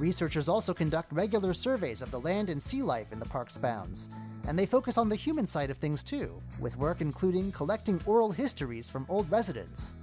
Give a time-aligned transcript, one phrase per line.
[0.00, 4.08] Researchers also conduct regular surveys of the land and sea life in the park's bounds,
[4.46, 8.30] and they focus on the human side of things too, with work including collecting oral
[8.30, 9.96] histories from old residents.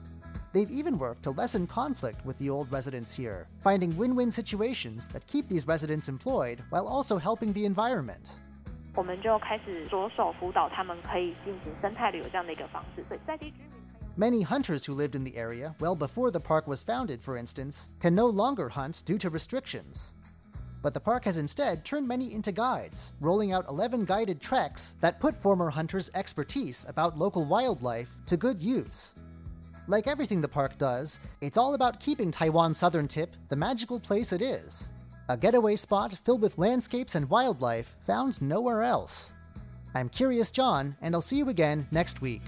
[0.51, 5.07] They've even worked to lessen conflict with the old residents here, finding win win situations
[5.09, 8.33] that keep these residents employed while also helping the environment.
[8.95, 13.76] 我们就开始着手辅导他们可以进行生态旅游这样的一个方式，所以在地居民。
[14.18, 17.86] Many hunters who lived in the area well before the park was founded, for instance,
[18.00, 20.14] can no longer hunt due to restrictions.
[20.82, 25.20] But the park has instead turned many into guides, rolling out 11 guided treks that
[25.20, 29.14] put former hunters' expertise about local wildlife to good use.
[29.86, 34.32] Like everything the park does, it's all about keeping Taiwan's southern tip the magical place
[34.32, 34.90] it is
[35.28, 39.30] a getaway spot filled with landscapes and wildlife found nowhere else.
[39.94, 42.42] I'm Curious John, and I'll see you again next week.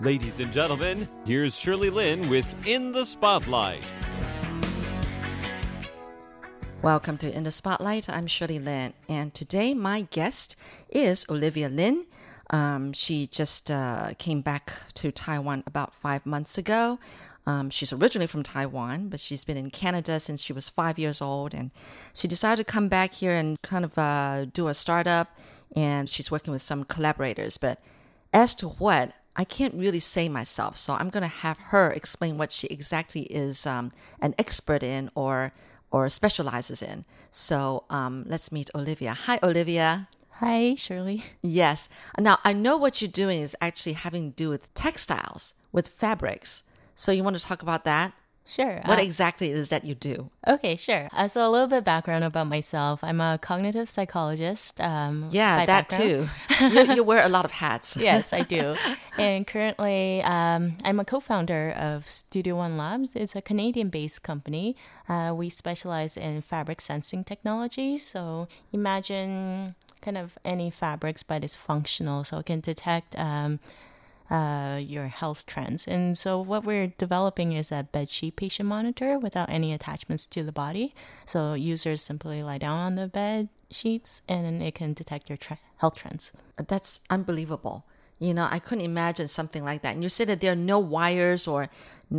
[0.00, 3.84] Ladies and gentlemen, here's Shirley Lin with In the Spotlight.
[6.82, 8.08] Welcome to In the Spotlight.
[8.08, 10.54] I'm Shirley Lin, and today my guest
[10.88, 12.06] is Olivia Lin.
[12.50, 17.00] Um, she just uh, came back to Taiwan about five months ago.
[17.44, 21.20] Um, she's originally from Taiwan, but she's been in Canada since she was five years
[21.20, 21.72] old, and
[22.14, 25.36] she decided to come back here and kind of uh, do a startup.
[25.74, 27.82] And she's working with some collaborators, but
[28.32, 30.76] as to what, I can't really say myself.
[30.76, 35.10] So I'm going to have her explain what she exactly is um, an expert in
[35.14, 35.52] or
[35.90, 37.06] or specializes in.
[37.30, 39.14] So um, let's meet Olivia.
[39.14, 40.08] Hi, Olivia.
[40.32, 41.24] Hi, Shirley.
[41.40, 41.88] Yes.
[42.18, 46.64] Now I know what you're doing is actually having to do with textiles, with fabrics.
[46.94, 48.12] So you want to talk about that?
[48.48, 48.80] Sure.
[48.86, 50.30] What uh, exactly is that you do?
[50.46, 51.08] okay, sure.
[51.12, 53.04] Uh, so a little bit background about myself.
[53.04, 54.80] I'm a cognitive psychologist.
[54.80, 56.30] Um, Yeah, that background.
[56.58, 56.64] too.
[56.64, 57.94] you, you wear a lot of hats.
[58.00, 58.74] yes, I do.
[59.18, 63.10] And currently, um, I'm a co-founder of Studio One Labs.
[63.16, 64.76] It's a Canadian-based company.
[65.08, 67.98] Uh, we specialize in fabric sensing technology.
[67.98, 73.18] So imagine kind of any fabrics, but it's functional, so it can detect.
[73.18, 73.58] Um,
[74.30, 75.86] uh, your health trends.
[75.86, 80.52] And so, what we're developing is a bedsheet patient monitor without any attachments to the
[80.52, 80.94] body.
[81.24, 85.58] So, users simply lie down on the bed sheets and it can detect your tre-
[85.78, 86.32] health trends.
[86.56, 87.84] That's unbelievable.
[88.20, 89.94] You know, I couldn't imagine something like that.
[89.94, 91.68] And you said that there are no wires or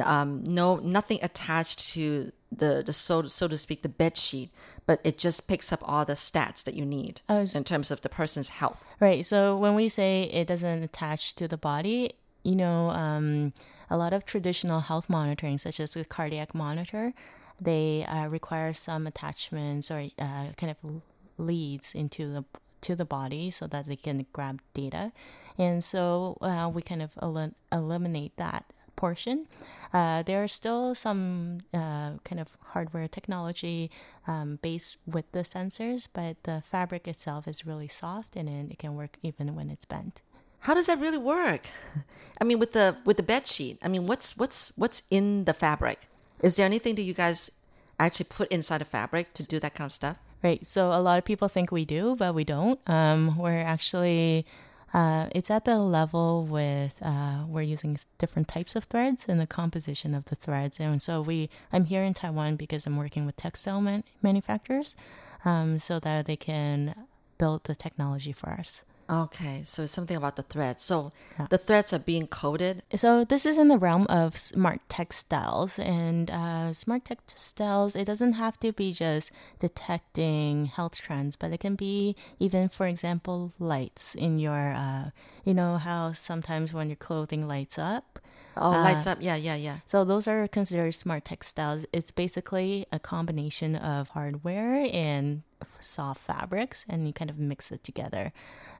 [0.01, 4.49] um, no nothing attached to the the so so to speak the bed sheet,
[4.85, 7.91] but it just picks up all the stats that you need Oh, s- in terms
[7.91, 8.87] of the person's health.
[8.99, 9.25] Right.
[9.25, 13.53] So, when we say it doesn't attach to the body, you know, um,
[13.89, 17.13] a lot of traditional health monitoring, such as a cardiac monitor,
[17.61, 21.01] they uh, require some attachments or uh, kind of
[21.37, 22.45] leads into the
[22.81, 25.11] to the body so that they can grab data,
[25.57, 28.65] and so uh, we kind of el- eliminate that
[28.99, 29.47] portion.
[29.93, 33.89] Uh, there are still some uh, kind of hardware technology
[34.27, 38.95] um, based with the sensors, but the fabric itself is really soft and it, can
[38.95, 40.21] work even when it's bent.
[40.59, 41.69] How does that really work?
[42.41, 43.79] I mean, with the with the bed sheet.
[43.81, 46.09] I mean, what's what's what's in the fabric?
[46.43, 47.49] Is there anything that you guys
[47.97, 50.17] actually put inside the fabric to do that kind of stuff?
[50.41, 50.65] Right.
[50.65, 52.79] So a lot of people think we do, but we don't.
[52.87, 54.45] Um, we're actually,
[54.93, 59.47] uh, it's at the level with, uh, we're using different types of threads and the
[59.47, 60.79] composition of the threads.
[60.79, 64.95] And so we, I'm here in Taiwan because I'm working with textile man- manufacturers
[65.43, 66.95] um, so that they can
[67.37, 68.85] build the technology for us.
[69.09, 70.83] Okay, so it's something about the threads.
[70.83, 71.11] So
[71.49, 72.83] the threads are being coded.
[72.93, 77.95] So this is in the realm of smart textiles, and uh, smart textiles.
[77.95, 82.85] It doesn't have to be just detecting health trends, but it can be even, for
[82.85, 84.73] example, lights in your.
[84.75, 85.09] Uh,
[85.43, 88.19] you know how sometimes when your clothing lights up.
[88.59, 89.19] Oh, lights up.
[89.21, 89.77] Yeah, yeah, yeah.
[89.85, 91.85] So those are considered smart textiles.
[91.93, 95.43] It's basically a combination of hardware and
[95.79, 98.31] soft fabrics, and you kind of mix it together.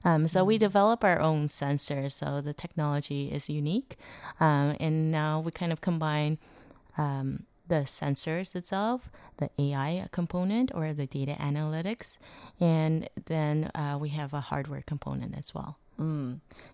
[0.04, 2.12] Um, so we develop our own sensors.
[2.12, 3.96] So the technology is unique,
[4.38, 6.38] um, and now we kind of combine
[6.98, 12.18] um, the sensors itself, the AI component, or the data analytics,
[12.60, 15.78] and then uh, we have a hardware component as well.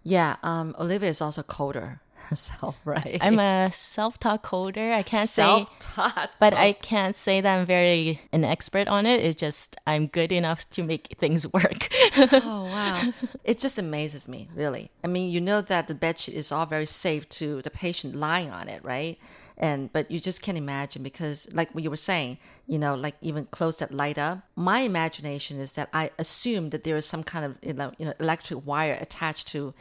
[0.04, 3.18] Yeah, um, Olivia is also a coder herself, right?
[3.20, 4.92] I'm a self-taught coder.
[4.92, 6.30] I can't say self-taught.
[6.38, 9.24] but I can't say that I'm very an expert on it.
[9.24, 11.88] It's just I'm good enough to make things work.
[12.16, 13.12] oh wow,
[13.44, 14.90] it just amazes me, really.
[15.04, 18.50] I mean, you know that the bedsheet is all very safe to the patient lying
[18.50, 19.18] on it, right?
[19.58, 23.14] And but you just can't imagine because, like what you were saying, you know, like
[23.22, 24.40] even clothes that light up.
[24.54, 28.06] My imagination is that I assume that there is some kind of you know, you
[28.06, 29.72] know electric wire attached to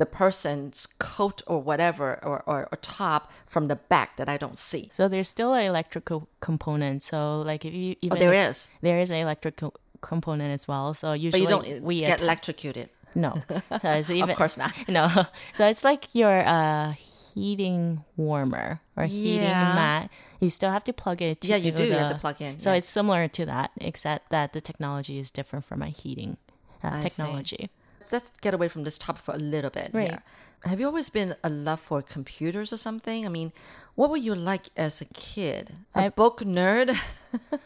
[0.00, 4.58] the person's coat or whatever or, or, or top from the back that I don't
[4.58, 4.88] see.
[4.92, 7.02] So there's still an electrical component.
[7.02, 8.68] So like if you even Oh, there is.
[8.80, 10.94] there is an electrical component as well.
[10.94, 12.88] So usually But you don't we get electrocuted.
[13.14, 13.42] no.
[13.82, 14.72] So it's even, course not.
[14.88, 15.06] No.
[15.58, 19.74] So it's like your uh, heating warmer or heating Yeah.
[19.74, 20.10] mat.
[20.40, 21.42] You still have to plug it.
[21.42, 21.84] To Yeah, you do.
[21.84, 22.78] You have to plug in, So yes.
[22.84, 26.38] it's similar to that, except that the technology is different from my heating
[26.82, 27.68] uh, I see.
[28.12, 30.08] Let's get away from this topic for a little bit Right.
[30.10, 30.22] here.
[30.64, 33.24] Have you always been a love for computers or something?
[33.24, 33.52] I mean,
[33.94, 35.74] what were you like as a kid?
[35.94, 36.96] A I- book nerd?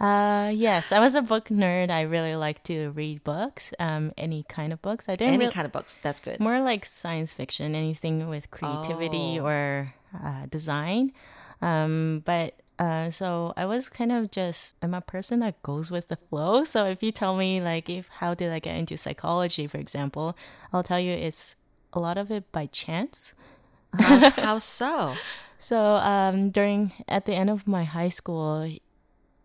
[0.00, 1.90] Uh, yes, I was a book nerd.
[1.90, 5.10] I really like to read books, um, any kind of books.
[5.10, 5.98] I didn't Any really- kind of books.
[6.02, 6.40] That's good.
[6.40, 9.44] more like science fiction, anything with creativity Oh.
[9.46, 11.12] or uh, design.
[11.60, 16.08] Um, but uh, so I was kind of just I'm a person that goes with
[16.08, 16.64] the flow.
[16.64, 20.34] So if you tell me like if how did I get into psychology, for example,
[20.72, 21.56] I'll tell you it's
[21.92, 23.34] a lot of it by chance.
[23.98, 25.14] how, how so?
[25.58, 28.66] So um, during at the end of my high school,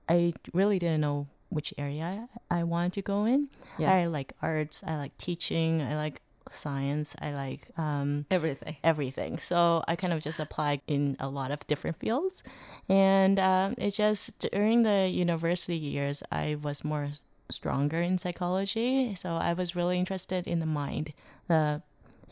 [0.07, 3.49] I really didn't know which area I wanted to go in.
[3.77, 3.93] Yeah.
[3.93, 4.81] I like arts.
[4.87, 5.81] I like teaching.
[5.81, 7.15] I like science.
[7.21, 8.77] I like um, Everything.
[8.83, 9.37] everything.
[9.39, 12.43] So I kind of just applied in a lot of different fields,
[12.89, 17.09] and um, it just during the university years I was more
[17.49, 19.15] stronger in psychology.
[19.15, 21.13] So I was really interested in the mind,
[21.47, 21.81] the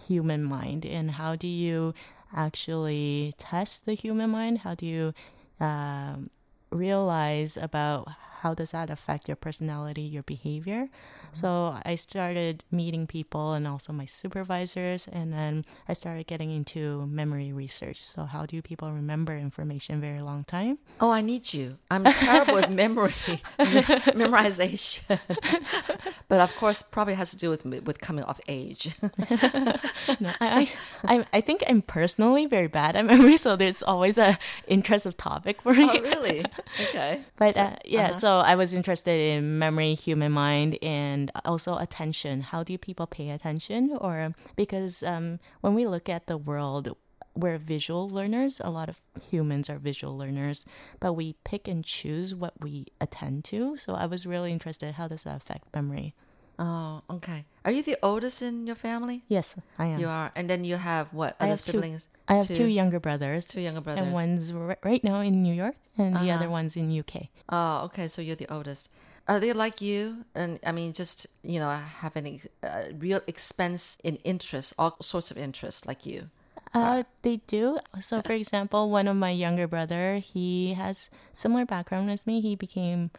[0.08, 1.94] human mind, and how do you
[2.36, 4.60] actually test the human mind?
[4.60, 5.14] How do you
[5.60, 6.30] um,
[6.72, 8.10] realize about
[8.44, 10.90] how does that affect your personality, your behavior?
[11.32, 17.08] So I started meeting people and also my supervisors, and then I started getting into
[17.08, 18.04] memory research.
[18.04, 20.78] So how do people remember information very long time?
[21.00, 21.78] Oh, I need you.
[21.90, 23.16] I'm terrible with memory,
[23.60, 25.20] memorization.
[26.28, 28.94] but of course, probably has to do with with coming of age.
[30.20, 30.70] No, I,
[31.06, 34.38] I, I, think I'm personally very bad at memory, so there's always a
[34.68, 35.90] interest of topic for me.
[35.90, 36.46] oh, really?
[36.90, 37.22] Okay.
[37.38, 38.14] But uh, yeah, uh-huh.
[38.14, 42.42] so I was interested in memory, human mind, and also attention.
[42.42, 43.98] How do people pay attention?
[44.00, 46.96] Or because um, when we look at the world,
[47.36, 48.62] we're visual learners.
[48.64, 50.66] A lot of humans are visual learners,
[51.00, 53.78] but we pick and choose what we attend to.
[53.78, 54.94] So I was really interested.
[54.94, 56.14] How does that affect memory?
[56.60, 57.46] Oh, okay.
[57.66, 59.24] Are you the oldest in your family?
[59.28, 60.00] Yes, I am.
[60.00, 62.08] You are, and then you have what I other have two- siblings?
[62.28, 63.46] I have two, younger brothers.
[63.46, 64.04] two younger brothers.
[64.06, 66.36] And one's right now in New York, and the Uh-huh.
[66.40, 67.30] other one's in UK.
[67.50, 68.08] Oh, okay.
[68.08, 68.90] So you're the oldest.
[69.28, 70.24] Are they like you?
[70.36, 75.32] And I mean, just you know, have any uh, real expense in interest, all sorts
[75.32, 76.30] of interests, like you.
[76.74, 77.78] Uh, they do.
[78.00, 82.42] So, for example, one of my younger brother, he has similar background as me.
[82.42, 83.12] He became,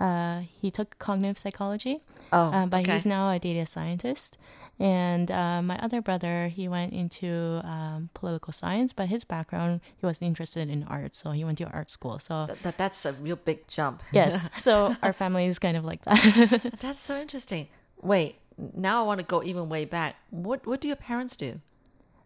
[0.00, 2.00] uh, he took cognitive psychology,
[2.32, 2.92] Oh, uh, but okay.
[2.92, 4.38] he's now a data scientist.
[4.80, 10.06] And uh, my other brother, he went into um, political science, but his background, he
[10.06, 12.20] was interested in art, so he went to art school.
[12.20, 14.04] So, that that's a real big jump.
[14.12, 16.76] yes, so our family is kind of like that.
[16.80, 17.66] That's so interesting.
[18.02, 20.14] Wait, now I want to go even way back.
[20.30, 21.60] What what do your parents do?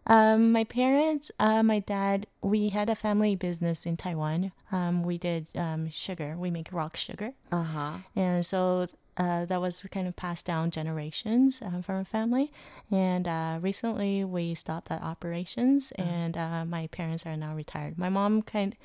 [0.05, 4.51] Um, my parents, uh, my dad, we had a family business in Taiwan.
[4.71, 6.35] Um, we did um, sugar.
[6.37, 7.91] We make rock sugar, Uh huh.
[8.15, 12.51] and so uh, that was kind of passed down generations um, from our family.
[12.91, 17.97] And uh, recently, we stopped that operations, and uh, my parents are now retired.
[17.97, 18.75] My mom kind,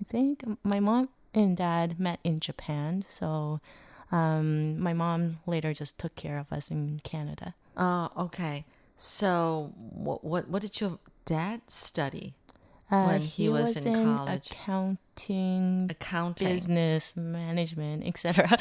[0.00, 3.60] I think, my mom and dad met in Japan, so.
[4.12, 7.54] Um, my mom later just took care of us in Canada.
[7.76, 8.64] Oh, okay.
[8.96, 12.34] So what what what did your dad study?
[12.90, 14.46] Uh, When he was in college.
[14.50, 16.48] accounting, Accounting.
[16.48, 18.46] business management, etc.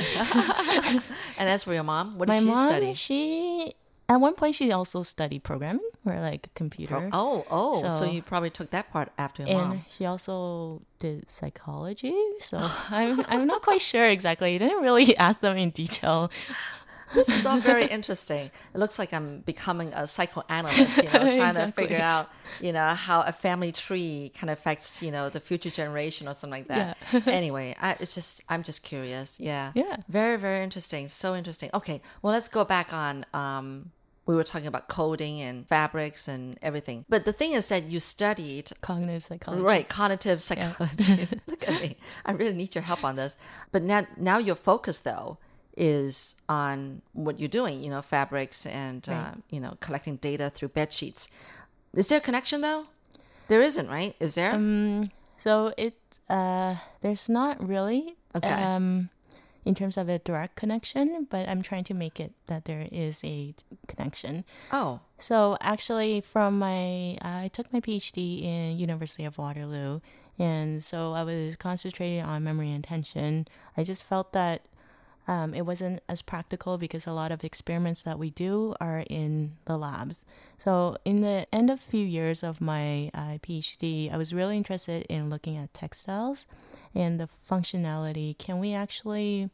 [1.38, 2.94] And as for your mom, what did My she mom, study?
[2.94, 3.74] she
[4.10, 8.22] at one point she also studied programming or like computer, Oh, oh, so, So- you
[8.22, 9.86] probably took that part after your and mom.
[9.90, 12.16] she also did psychology.
[12.40, 12.58] So
[12.90, 14.56] I'm I'm not quite sure exactly.
[14.56, 16.32] I didn't really ask them in detail.
[17.14, 18.52] This is all very interesting.
[18.74, 22.30] It looks like I'm becoming a psychoanalyst, you know, trying to figure out,
[22.60, 26.34] you know, how a family tree kind of affects, you know, the future generation or
[26.34, 26.98] something like that.
[27.28, 29.40] anyway, I, it's just, I'm just curious.
[29.40, 29.72] Yeah.
[29.76, 29.98] Yeah.
[30.10, 31.08] Very, very interesting.
[31.08, 31.70] So interesting.
[31.74, 32.02] Okay.
[32.22, 33.92] Well, let's go back on, um,
[34.26, 37.04] we were talking about coding and fabrics and everything.
[37.10, 39.64] But the thing is that you studied Cognitive psychology.
[39.64, 41.28] Right, cognitive psychology.
[41.48, 41.98] Look at me.
[42.26, 43.36] I really need your help on this.
[43.72, 45.40] But now, now your focus though
[45.78, 47.82] is on what you're doing.
[47.82, 51.28] You know, fabrics and uh, you know collecting data through bed sheets.
[51.94, 52.86] Is there a connection though?
[53.48, 54.16] There isn't, right?
[54.20, 54.54] Is there?
[54.54, 55.96] Um, so it
[56.30, 58.16] uh, there's not really.
[58.36, 58.50] Okay.
[58.50, 59.10] Um,
[59.66, 63.22] in terms of a direct connection, but I'm trying to make it that there is
[63.24, 63.54] a
[63.88, 64.44] connection.
[64.74, 70.02] Oh, So actually, from my I took my PhD in University of Waterloo,
[70.38, 73.48] and so I was concentrating on memory and attention.
[73.78, 74.64] I just felt that
[75.28, 79.54] um, it wasn't as practical because a lot of experiments that we do are in
[79.66, 80.26] the labs.
[80.58, 85.06] So in the end of few years of my uh, PhD, I was really interested
[85.10, 86.46] in looking at textiles
[86.94, 88.38] and the functionality.
[88.38, 89.50] Can we actually,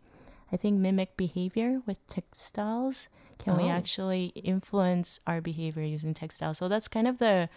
[0.52, 3.08] I think, mimic behavior with textiles?
[3.38, 3.70] Can we Oh.
[3.70, 6.58] actually influence our behavior using textiles?
[6.58, 7.50] So that's kind of the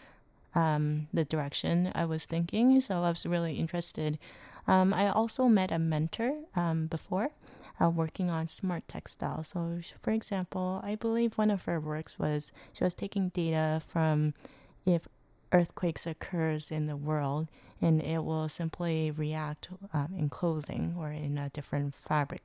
[0.54, 2.78] um, the direction I was thinking.
[2.82, 4.18] So I was really interested.
[4.68, 7.30] Um, I also met a mentor um, before
[7.82, 9.48] uh, working on smart textiles.
[9.48, 14.34] So, for example, I believe one of her works was she was taking data from
[14.86, 15.08] if
[15.52, 17.48] earthquakes occurs in the world
[17.80, 22.42] and it will simply react um, in clothing or in a different fabric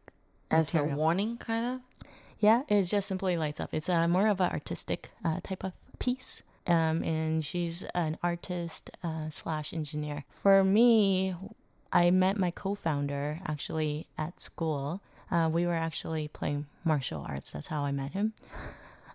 [0.50, 2.08] as a warning, kind of.
[2.40, 3.74] Yeah, it just simply lights up.
[3.74, 6.44] It's a more of an artistic uh, type of piece.
[6.66, 10.26] Um, and she's an artist uh, slash engineer.
[10.30, 11.34] For me,
[11.94, 15.02] I met my co-founder actually at school.
[15.30, 17.52] Uh, we were actually playing martial arts.
[17.52, 18.34] That's how I met him.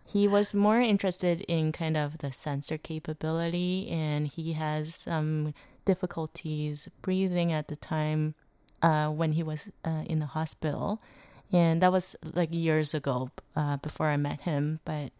[0.05, 5.55] He was more interested in kind of the sensor capability, and he has some
[5.85, 8.35] difficulties breathing at the time
[8.83, 11.01] uh, when he was uh, in the hospital.
[11.53, 14.81] And that was like years ago uh, before I met him.
[14.85, 15.13] But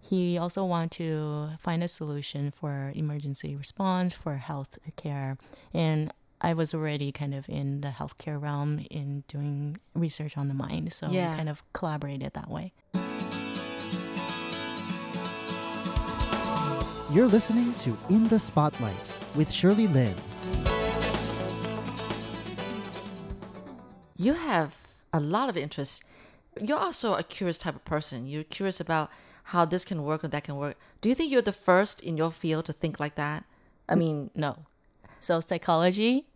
[0.00, 5.38] he also wanted to find a solution for emergency response, for health care.
[5.74, 10.54] And I was already kind of in the healthcare realm in doing research on the
[10.54, 10.92] mind.
[10.92, 11.30] So Yeah.
[11.30, 12.72] we kind of collaborated that way.
[17.12, 20.14] You're listening to In the Spotlight with Shirley Lin.
[24.16, 24.74] You have
[25.12, 26.04] a lot of interest.
[26.60, 28.26] You're also a curious type of person.
[28.26, 29.10] You're curious about
[29.44, 30.76] how this can work or that can work.
[31.00, 33.44] Do you think you're the first in your field to think like that?
[33.88, 34.64] I mean, No.
[35.18, 36.26] So psychology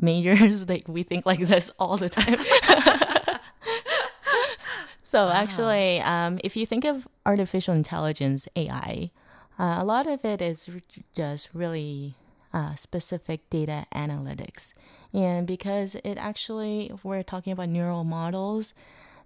[0.00, 2.38] majors like we think like this all the time.
[5.02, 9.10] so actually, um, if you think of artificial intelligence (AI),
[9.58, 10.80] uh, a lot of it is r-
[11.14, 12.14] just really
[12.52, 14.72] uh, specific data analytics,
[15.12, 18.74] and because it actually we're talking about neural models.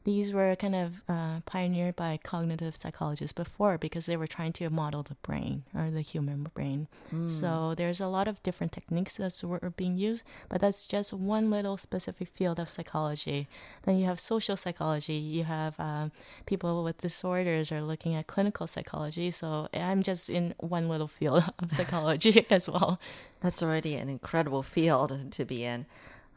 [0.09, 4.71] These were kind of uh, pioneered by cognitive psychologists before because they were trying to
[4.71, 6.89] model the brain or the human brain.
[7.29, 11.51] So there's a lot of different techniques that were being used, but that's just one
[11.51, 13.49] little specific field of psychology.
[13.83, 15.13] Then you have social psychology.
[15.13, 16.11] You have um,
[16.47, 19.31] people with disorders are looking at clinical psychology.
[19.31, 22.99] So I'm just in one little field of psychology as well.
[23.41, 25.85] that's already an incredible field to be in.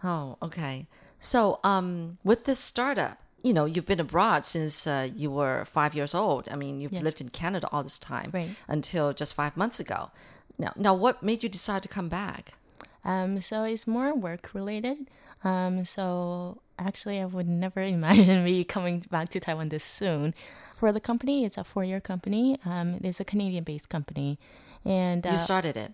[0.04, 0.88] Oh, okay.
[1.22, 5.94] So, um, with this startup, you know, you've been abroad since uh, you were five
[5.96, 6.48] years old.
[6.50, 7.04] I mean, you've Yes.
[7.04, 8.52] lived in Canada all this time Right.
[8.68, 10.12] until just five months ago.
[10.58, 12.54] Now, now, what made you decide to come back?
[13.04, 15.10] Um, so it's more work related.
[15.44, 20.36] Um, so actually, I would never imagine me coming back to Taiwan this soon.
[20.76, 22.60] For the company, it's a four-year company.
[22.66, 24.38] Um, it's a Canadian-based company,
[24.86, 25.94] and You uh, started it.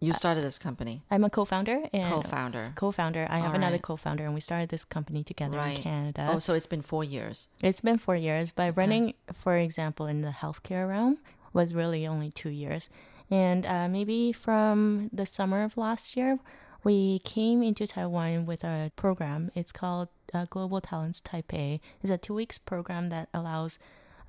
[0.00, 1.02] You started this company.
[1.10, 2.72] I'm a co-founder and Co-founder.
[2.74, 3.26] Co-founder.
[3.30, 3.82] I have All another right.
[3.82, 5.78] co-founder, and we started this company together Right.
[5.78, 6.30] in Canada.
[6.34, 7.48] Oh, so it's been four years.
[7.62, 11.18] It's been four years, but running, for example, in the healthcare realm
[11.54, 12.90] was really only two years.
[13.30, 16.38] And uh, maybe from the summer of last year,
[16.84, 19.50] we came into Taiwan with a program.
[19.54, 21.80] It's called uh, Global Talents Taipei.
[22.02, 23.78] It's a two weeks program that allows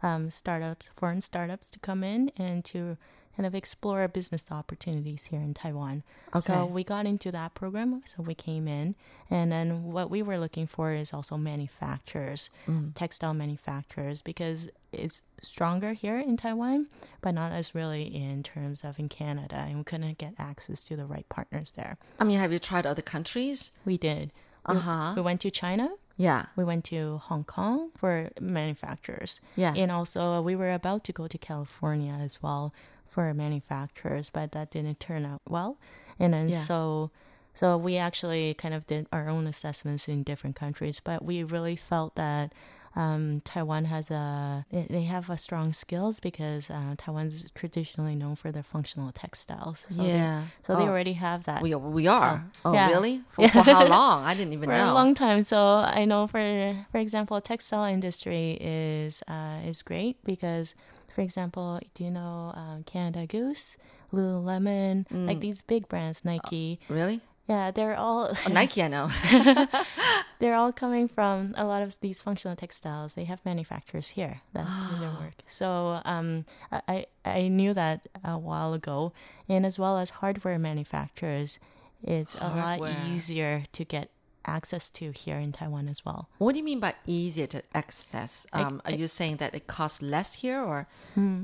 [0.02, 2.98] um, startups, foreign startups, to come in and to
[3.38, 6.02] kind of explore business opportunities here in Taiwan.
[6.36, 6.52] Okay.
[6.54, 8.02] So we got into that program.
[8.06, 8.96] So we came in,
[9.30, 12.50] and then what we were looking for is also manufacturers,
[12.96, 16.88] textile manufacturers, because it's stronger here in Taiwan,
[17.22, 20.96] but not as really in terms of in Canada, and we couldn't get access to
[20.96, 21.98] the right partners there.
[22.20, 23.72] I mean, have you tried other countries?
[23.86, 24.34] We did.
[24.66, 25.14] Uh We- huh.
[25.16, 25.90] We went to China.
[26.20, 26.48] Yeah.
[26.56, 29.40] We went to Hong Kong for manufacturers.
[29.56, 29.76] Yeah.
[29.76, 32.74] And also, we were about to go to California as well
[33.10, 35.78] for manufacturers, but that didn't turn out well.
[36.20, 36.62] And then Yeah.
[36.62, 37.12] so,
[37.54, 41.76] so we actually kind of did our own assessments in different countries, but we really
[41.76, 42.54] felt that
[43.04, 48.36] um, Taiwan has a they they have a strong skills because uh, Taiwan's traditionally known
[48.42, 49.78] for their functional textiles.
[49.90, 50.44] So they- Yeah.
[50.66, 50.92] so they Oh.
[50.92, 51.62] already have that.
[51.62, 52.36] We, we are.
[52.66, 52.90] Oh, Yeah.
[52.96, 53.16] really?
[53.34, 54.18] For, for how long?
[54.26, 54.92] I didn't even for know.
[54.94, 55.40] a long time.
[55.54, 55.58] So
[56.00, 56.42] I know for
[56.92, 60.68] for example, textile industry is uh, is great because,
[61.14, 63.78] for example, do you know um, Canada Goose,
[64.14, 65.28] Lululemon, Mm.
[65.28, 66.80] like these big brands, Nike.
[66.90, 67.22] really?
[67.48, 69.10] Yeah, they're all Oh, Nike, I know.
[70.40, 73.14] they're all coming from a lot of these functional textiles.
[73.14, 75.34] They have manufacturers here that do their work.
[75.48, 79.14] So um, I I I knew that a while ago,
[79.48, 81.60] and as well as hardware manufacturers,
[82.04, 84.10] it's a lot easier to get
[84.46, 86.30] access to here in Taiwan as well.
[86.38, 88.48] what do you mean by easier to access?
[88.54, 90.88] Um, are you saying that it costs less here, or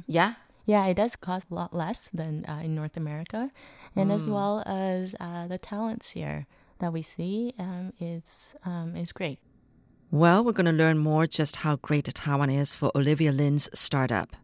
[0.07, 0.33] yeah?
[0.65, 3.51] Yeah, it does cost a lot less than uh, in North America,
[3.95, 6.47] and as well as uh, the talents here
[6.79, 9.39] that we see um, is um, is great.
[10.09, 14.37] Well, we're going to learn more just how great Taiwan is for Olivia Lin's startup.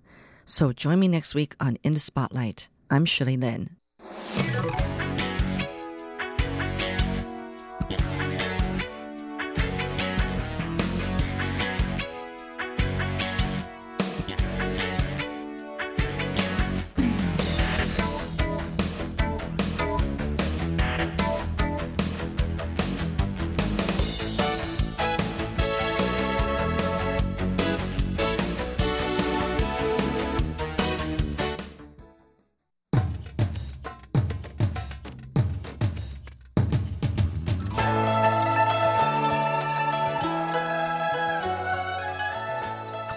[0.44, 2.70] So join me next week on In the Spotlight.
[2.90, 3.78] I'm Shirley Lin.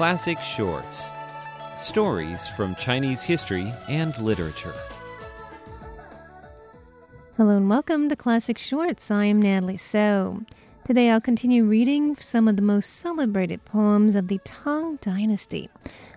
[0.03, 1.13] Classic Shorts
[1.79, 4.75] Stories from Chinese history and literature.
[7.37, 9.13] Hello and welcome to Classic Shorts.
[9.13, 10.43] I am Natalie So.
[10.85, 15.71] Today I'll continue reading some of the most celebrated poems of the Tang Dynasty.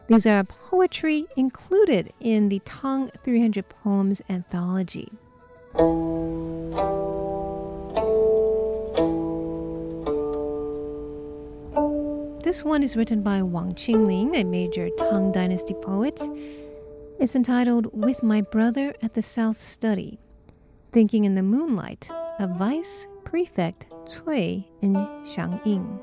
[0.08, 5.12] These are poetry included in the Tang 300 Poems Anthology.
[12.46, 16.22] This one is written by Wang Changling, a major Tang Dynasty poet.
[17.20, 20.20] It's entitled With My Brother at the South Study.
[20.92, 25.98] Thinking in the Moonlight of Vice Prefect Cui in Xiangying.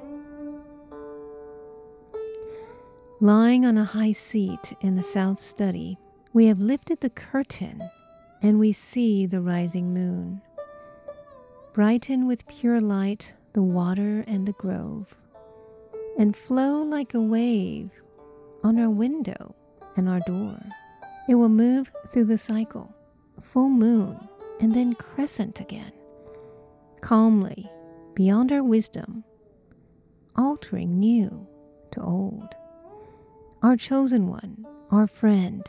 [3.21, 5.97] Lying on a high seat in the south study,
[6.33, 7.89] we have lifted the curtain
[8.43, 10.43] and we see the rising moon.
[11.73, 15.15] Brighten with pure light the water and the grove,
[16.19, 17.91] and flow like a wave
[18.63, 19.55] on our window
[19.97, 20.59] and our door.
[21.29, 22.95] It will move through the cycle,
[23.41, 24.17] full moon,
[24.61, 25.93] and then crescent again,
[27.01, 27.71] calmly,
[28.15, 29.25] beyond our wisdom,
[30.37, 31.47] altering new
[31.93, 32.55] to old.
[33.63, 35.65] Our chosen one, our friend,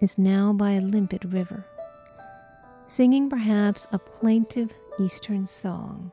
[0.00, 1.64] is now by a limpid river,
[2.86, 6.12] singing perhaps a plaintive eastern song.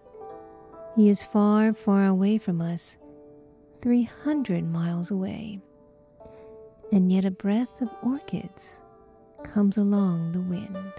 [0.95, 2.97] He is far, far away from us,
[3.83, 5.59] 300 miles away,
[6.93, 8.81] and yet a breath of orchids
[9.43, 10.93] comes along the wind.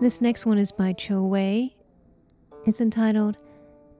[0.00, 1.74] This next one is by Qiu Wei.
[2.64, 3.36] It's entitled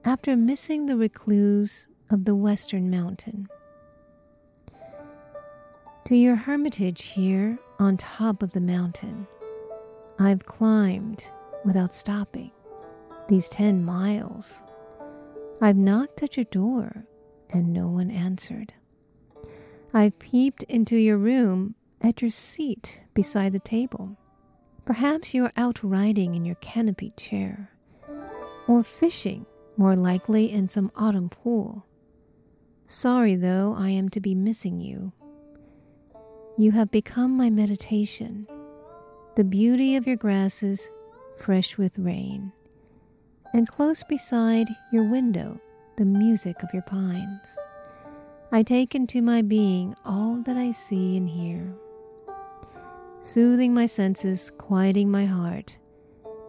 [0.05, 3.49] After Missing the Recluse of the Western Mountain.
[6.05, 9.27] To your hermitage here on top of the mountain,
[10.19, 11.23] I've climbed
[11.63, 12.51] without stopping
[13.29, 14.61] these ten miles.
[15.61, 17.05] I've knocked at your door
[17.49, 18.73] and no one answered.
[19.93, 24.17] I've peeped into your room at your seat beside the table.
[24.83, 27.71] Perhaps you are out riding in your canopied chair,
[28.67, 29.45] or fishing,
[29.77, 31.85] more likely in some autumn pool.
[32.85, 35.13] Sorry, though, I am to be missing you.
[36.61, 38.45] You have become my meditation,
[39.35, 40.91] the beauty of your grasses
[41.35, 42.51] fresh with rain,
[43.51, 45.59] and close beside your window,
[45.97, 47.57] the music of your pines.
[48.51, 51.73] I take into my being all that I see and hear
[53.21, 55.77] soothing my senses, quieting my heart.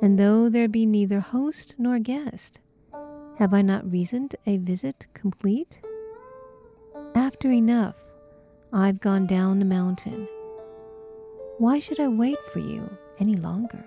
[0.03, 2.61] And though there be neither host nor guest,
[3.39, 5.81] have I not reasoned a visit complete?
[7.15, 7.97] After enough,
[8.75, 10.27] I've gone down the mountain.
[11.59, 13.85] Why should I wait for you any longer?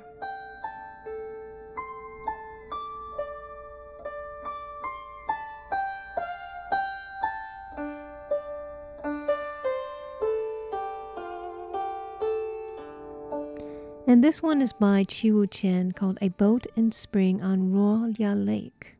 [14.07, 18.95] And this one is by Qiwu Qian called A Boat in Spring on Ruoye Lake.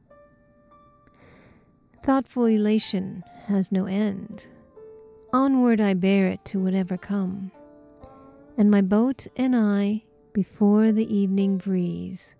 [2.01, 4.47] Thoughtful elation has no end.
[5.35, 7.51] Onward I bear it to whatever come.
[8.57, 12.37] And my boat and I before the evening breeze,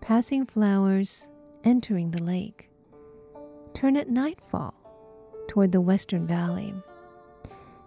[0.00, 1.28] passing flowers
[1.62, 2.70] entering the lake,
[3.74, 4.72] turn at nightfall
[5.46, 6.72] toward the western valley,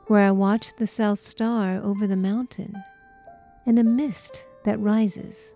[0.06, 2.76] where I watch the south star over the mountain
[3.66, 5.56] and a mist that rises,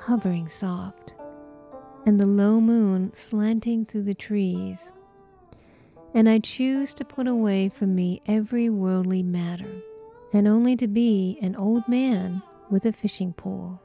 [0.00, 1.14] hovering soft,
[2.04, 4.92] and the low moon slanting through the trees.
[6.14, 9.82] And I choose to put away from me every worldly matter,
[10.32, 13.80] and only to be an old man with a fishing pole.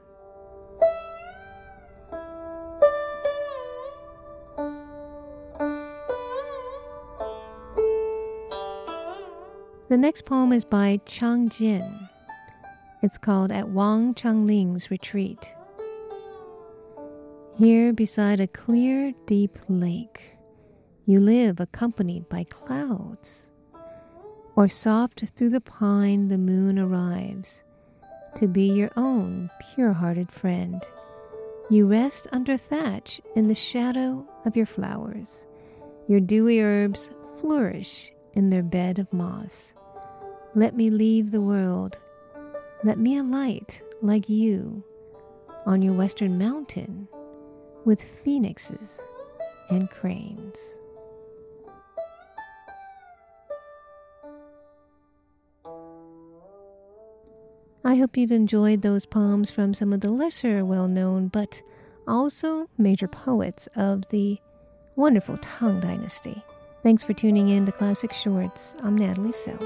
[9.88, 12.10] The next poem is by Chang Jian.
[13.02, 15.54] It's called At Wang Changling's Retreat.
[17.56, 20.37] Here, beside a clear, deep lake,
[21.08, 23.48] you live accompanied by clouds.
[24.54, 27.64] Or soft through the pine the moon arrives
[28.34, 30.84] to be your own pure hearted friend.
[31.70, 35.46] You rest under thatch in the shadow of your flowers.
[36.08, 39.72] Your dewy herbs flourish in their bed of moss.
[40.54, 41.96] Let me leave the world.
[42.84, 44.84] Let me alight like you
[45.64, 47.08] on your western mountain
[47.86, 49.02] with phoenixes
[49.70, 50.80] and cranes.
[57.88, 61.62] I hope you've enjoyed those poems from some of the lesser well known but
[62.06, 64.38] also major poets of the
[64.94, 66.44] wonderful Tang Dynasty.
[66.82, 68.76] Thanks for tuning in to Classic Shorts.
[68.82, 69.58] I'm Natalie So.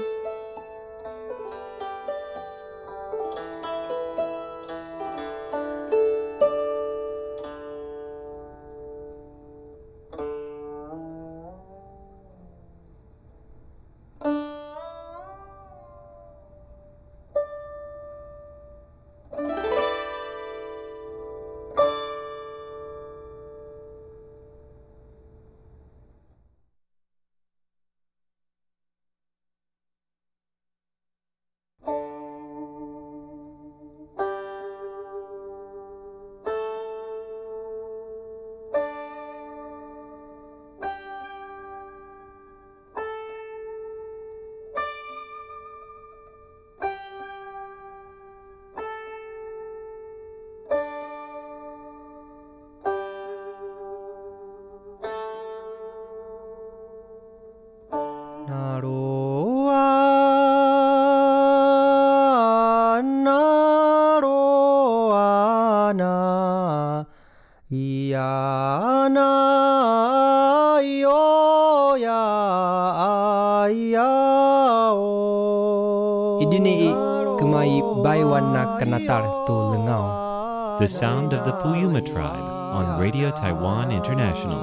[80.83, 84.59] The sound of the Puyuma tribe on Radio Taiwan International.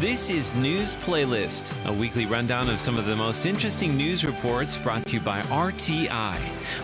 [0.00, 4.76] This is News Playlist, a weekly rundown of some of the most interesting news reports
[4.76, 6.38] brought to you by RTI.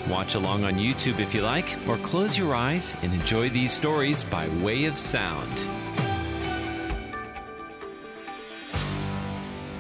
[0.08, 4.24] Watch along on YouTube if you like, or close your eyes and enjoy these stories
[4.24, 5.68] by way of sound.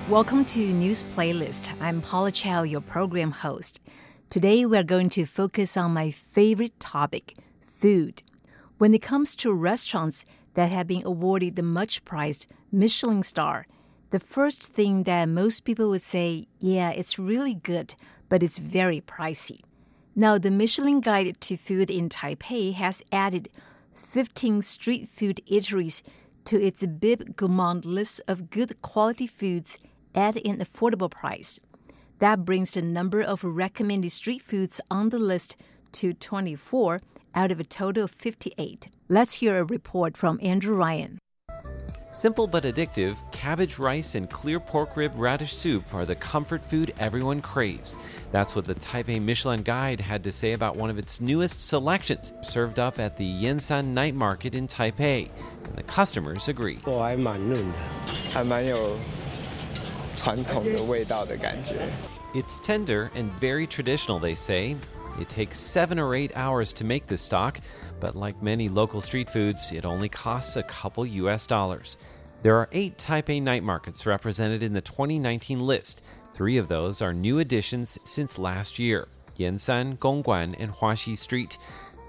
[0.08, 1.68] Welcome to News Playlist.
[1.80, 3.80] I'm Paula Chow, your program host.
[4.30, 8.22] Today we're going to focus on my favorite topic food.
[8.78, 13.66] When it comes to restaurants, that have been awarded the much prized Michelin star,
[14.10, 17.96] the first thing that most people would say, yeah, it's really good,
[18.28, 19.62] but it's very pricey.
[20.14, 23.48] Now, the Michelin Guide to Food in Taipei has added
[23.92, 26.02] 15 street food eateries
[26.44, 29.78] to its Bib Gourmand list of good quality foods
[30.16, 31.60] at an affordable price.
[32.18, 35.56] That brings the number of recommended street foods on the list
[35.92, 37.00] to 24
[37.34, 38.88] out of a total of 58.
[39.08, 41.18] Let's hear a report from Andrew Ryan.
[42.10, 46.94] Simple but addictive, cabbage rice and clear pork rib radish soup are the comfort food
[46.98, 47.94] everyone craves.
[48.32, 52.32] That's what the Taipei Michelin Guide had to say about one of its newest selections,
[52.42, 55.28] served up at the Yansan Night Market in Taipei.
[55.66, 56.78] And the customers agree.
[60.15, 61.87] 传统的味道的感觉。
[62.33, 64.77] It's tender and very traditional, they say.
[65.19, 67.59] It takes seven or eight hours to make this stock,
[67.99, 71.97] but like many local street foods, it only costs a couple US dollars.
[72.41, 76.01] There are eight Taipei night markets represented in the 2019 list.
[76.33, 81.57] Three of those are new additions since last year Yansan, Gongguan, and Huaxi Street.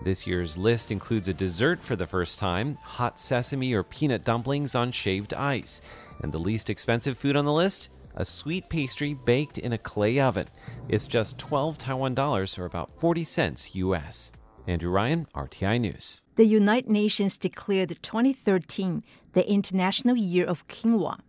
[0.03, 4.75] This year's list includes a dessert for the first time hot sesame or peanut dumplings
[4.75, 5.81] on shaved ice.
[6.23, 7.89] And the least expensive food on the list?
[8.20, 10.48] a sweet pastry baked in a clay oven.
[10.90, 14.32] It's just 12 Taiwan dollars or about 40 cents US.
[14.66, 16.24] Andrew Ryan, RTI News.
[16.34, 19.04] The United Nations declared 2013
[19.34, 21.20] the International Year of Quinoa.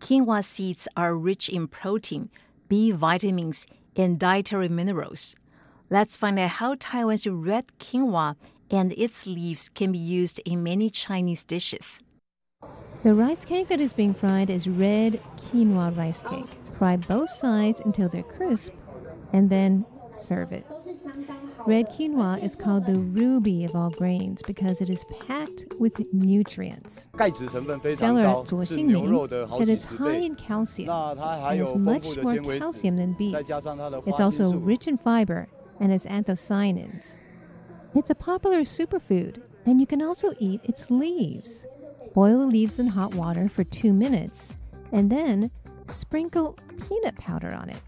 [0.00, 2.30] Quinoa seeds are rich in protein,
[2.68, 5.36] B vitamins, and dietary minerals.
[5.88, 8.34] Let's find out how Taiwan's red quinoa
[8.72, 12.02] and its leaves can be used in many Chinese dishes.
[13.04, 16.30] The rice cake that is being fried is red quinoa rice oh.
[16.30, 16.48] cake.
[16.78, 18.72] Fry both sides until they're crisp
[19.34, 20.64] and then serve it.
[21.66, 27.08] Red quinoa is called the ruby of all grains because it is packed with nutrients.
[27.18, 33.36] Seller Zuo Xingming said it's high in calcium and has much more calcium than beef.
[34.06, 37.20] It's also rich in fiber and has anthocyanins.
[37.94, 41.66] It's a popular superfood, and you can also eat its leaves.
[42.14, 44.56] Boil the leaves in hot water for two minutes,
[44.92, 45.50] and then
[45.88, 46.56] sprinkle
[46.88, 47.80] peanut powder on it.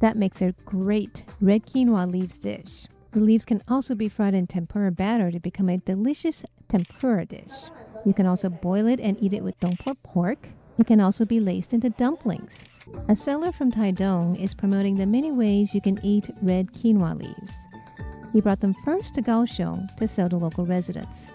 [0.00, 2.86] That makes a great red quinoa leaves dish.
[3.12, 7.70] The leaves can also be fried in tempura batter to become a delicious tempura dish.
[8.06, 10.48] You can also boil it and eat it with dongpo pork.
[10.78, 12.66] It can also be laced into dumplings.
[13.08, 17.56] A seller from Taidong is promoting the many ways you can eat red quinoa leaves.
[18.32, 21.30] He brought them first to Kaohsiung to sell to local residents.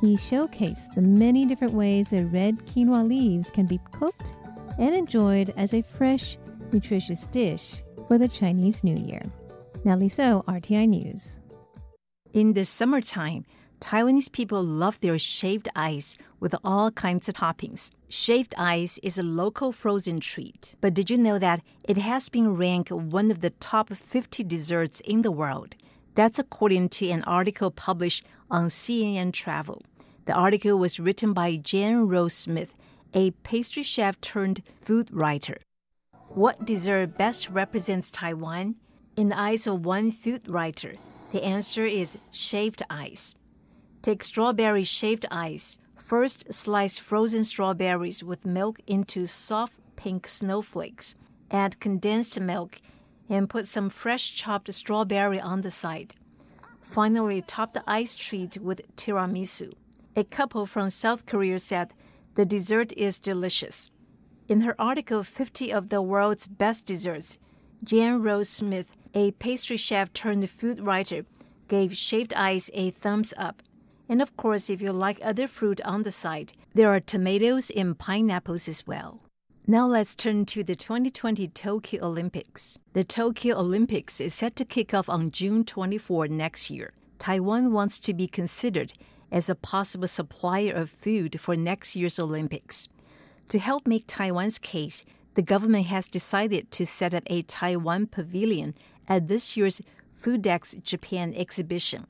[0.00, 4.34] He showcased the many different ways that red quinoa leaves can be cooked
[4.78, 6.38] and enjoyed as a fresh,
[6.72, 9.22] nutritious dish for the Chinese New Year.
[9.84, 11.40] Natalie So, RTI News.
[12.32, 13.44] In the summertime,
[13.80, 17.90] Taiwanese people love their shaved ice with all kinds of toppings.
[18.08, 22.56] Shaved ice is a local frozen treat, but did you know that it has been
[22.56, 25.76] ranked one of the top 50 desserts in the world?
[26.18, 29.80] That's according to an article published on CNN Travel.
[30.24, 32.74] The article was written by Jan Rose Smith,
[33.14, 35.58] a pastry chef turned food writer.
[36.30, 38.74] What dessert best represents Taiwan?
[39.16, 40.96] In the eyes of one food writer,
[41.30, 43.36] the answer is shaved ice.
[44.02, 45.78] Take strawberry shaved ice.
[45.94, 51.14] First, slice frozen strawberries with milk into soft pink snowflakes.
[51.52, 52.80] Add condensed milk
[53.28, 56.14] and put some fresh chopped strawberry on the side.
[56.80, 59.72] Finally, top the ice treat with tiramisu.
[60.16, 61.92] A couple from South Korea said
[62.34, 63.90] the dessert is delicious.
[64.48, 67.38] In her article, 50 of the world's best desserts,
[67.84, 71.24] Jan Rose Smith a pastry chef turned food writer,
[71.66, 73.62] gave shaved ice a thumbs up.
[74.08, 77.98] And of course, if you like other fruit on the side, there are tomatoes and
[77.98, 79.20] pineapples as well.
[79.70, 82.78] Now let's turn to the 2020 Tokyo Olympics.
[82.94, 86.94] The Tokyo Olympics is set to kick off on June 24 next year.
[87.18, 88.94] Taiwan wants to be considered
[89.30, 92.88] as a possible supplier of food for next year's Olympics.
[93.50, 95.04] To help make Taiwan's case,
[95.34, 98.74] the government has decided to set up a Taiwan pavilion
[99.06, 99.82] at this year's
[100.18, 102.06] Foodex Japan exhibition.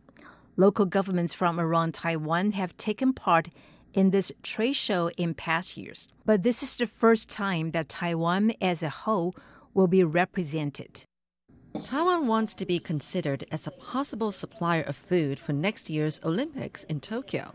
[0.56, 3.48] Local governments from around Taiwan have taken part
[3.94, 8.52] in this trade show in past years, but this is the first time that Taiwan
[8.60, 9.34] as a whole
[9.74, 11.04] will be represented.
[11.84, 16.84] Taiwan wants to be considered as a possible supplier of food for next year's Olympics
[16.84, 17.54] in Tokyo.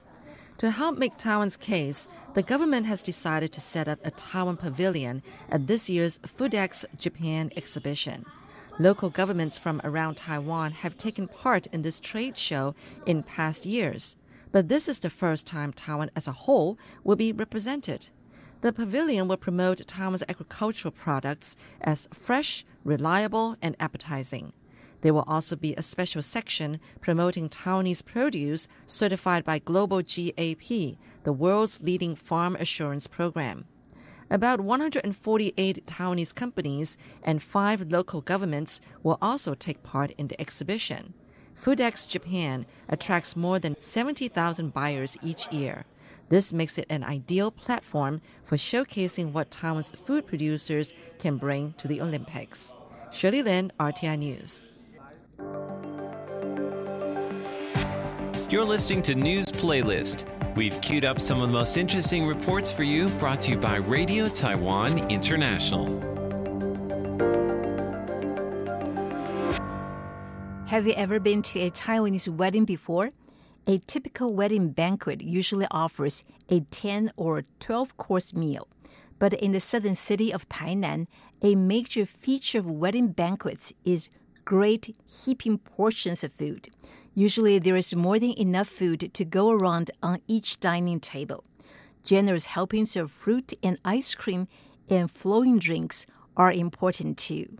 [0.59, 5.23] To help make Taiwan's case, the government has decided to set up a Taiwan pavilion
[5.49, 8.25] at this year's Foodex Japan exhibition.
[8.79, 14.15] Local governments from around Taiwan have taken part in this trade show in past years,
[14.53, 18.07] but this is the first time Taiwan as a whole will be represented.
[18.61, 24.53] The pavilion will promote Taiwan's agricultural products as fresh, reliable, and appetizing.
[25.01, 31.33] There will also be a special section promoting Taiwanese produce certified by Global GAP, the
[31.33, 33.65] world's leading farm assurance program.
[34.29, 41.15] About 148 Taiwanese companies and five local governments will also take part in the exhibition.
[41.59, 45.85] Foodex Japan attracts more than 70,000 buyers each year.
[46.29, 51.87] This makes it an ideal platform for showcasing what Taiwan's food producers can bring to
[51.87, 52.73] the Olympics.
[53.11, 54.69] Shirley Lin, RTI News.
[58.49, 60.25] You're listening to News Playlist.
[60.55, 63.77] We've queued up some of the most interesting reports for you, brought to you by
[63.77, 66.12] Radio Taiwan International.
[70.73, 73.11] Have you ever been to a Taiwanese wedding before?
[73.67, 78.67] A typical wedding banquet usually offers a 10 or 12 course meal.
[79.19, 81.05] But in the southern city of Tainan,
[81.43, 84.09] a major feature of wedding banquets is
[84.45, 86.69] great heaping portions of food.
[87.13, 91.43] Usually, there is more than enough food to go around on each dining table.
[92.03, 94.47] Generous helpings of fruit and ice cream
[94.89, 97.59] and flowing drinks are important too.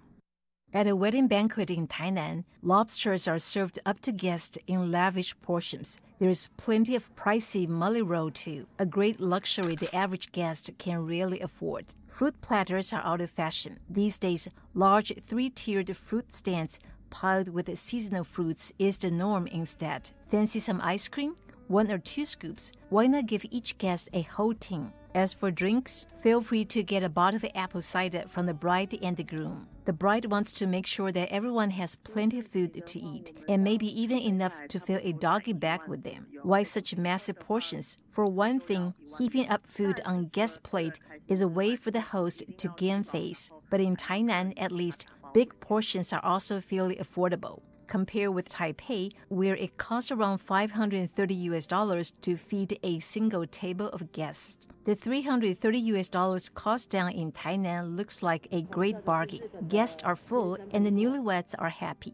[0.75, 5.99] At a wedding banquet in Tainan, lobsters are served up to guests in lavish portions.
[6.17, 11.05] There is plenty of pricey mullet roe too, a great luxury the average guest can
[11.05, 11.93] rarely afford.
[12.07, 13.77] Fruit platters are out of fashion.
[13.87, 16.79] These days, large three tiered fruit stands
[17.11, 20.09] piled with seasonal fruits is the norm instead.
[20.27, 21.35] Fancy some ice cream?
[21.73, 22.71] One or two scoops.
[22.89, 24.93] Why not give each guest a whole tin?
[25.15, 28.95] As for drinks, feel free to get a bottle of apple cider from the bride
[29.01, 29.67] and the groom.
[29.85, 33.63] The bride wants to make sure that everyone has plenty of food to eat, and
[33.63, 36.27] maybe even enough to fill a doggy bag with them.
[36.43, 37.97] Why such massive portions?
[38.11, 42.43] For one thing, heaping up food on guest plate is a way for the host
[42.55, 43.49] to gain face.
[43.71, 49.55] But in Tainan, at least, big portions are also fairly affordable compared with Taipei, where
[49.55, 54.57] it costs around 530 US dollars to feed a single table of guests.
[54.85, 59.41] The 330 US dollars cost down in Tainan looks like a great bargain.
[59.67, 62.13] Guests are full and the newlyweds are happy.